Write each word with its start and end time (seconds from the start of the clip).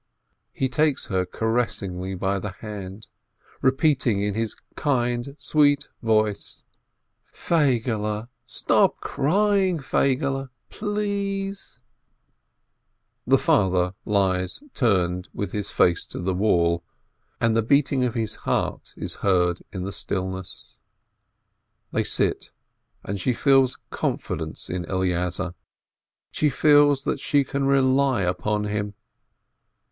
He 0.51 0.67
takes 0.67 1.09
her 1.13 1.27
caressingly 1.27 2.15
by 2.15 2.39
the 2.39 2.49
hands, 2.53 3.07
repeating 3.61 4.19
in 4.19 4.33
his 4.33 4.55
kind, 4.75 5.35
sweet 5.37 5.89
voice, 6.01 6.63
"Feigele, 7.31 8.27
stop 8.47 8.99
crying, 8.99 9.77
Feigele, 9.77 10.49
please!" 10.71 11.77
The 13.27 13.37
father 13.37 13.93
lies 14.03 14.59
turned 14.73 15.29
with 15.35 15.51
his 15.51 15.69
face 15.69 16.03
to 16.07 16.19
the 16.19 16.33
wall, 16.33 16.83
and 17.39 17.55
the 17.55 17.61
beating 17.61 18.03
of 18.03 18.15
his 18.15 18.37
heart 18.37 18.95
is 18.97 19.17
heard 19.21 19.61
in 19.71 19.83
the 19.83 19.91
stillness. 19.93 20.77
They 21.91 22.03
sit, 22.03 22.49
and 23.03 23.21
she 23.21 23.35
feels 23.35 23.77
confidence 23.91 24.67
in 24.67 24.83
Eleazar, 24.85 25.53
she 26.31 26.49
feels 26.49 27.03
that 27.03 27.19
she 27.19 27.43
can 27.43 27.65
rely 27.65 28.23
upon 28.23 28.63
him. 28.63 28.95